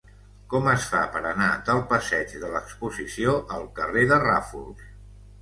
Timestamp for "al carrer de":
3.59-4.21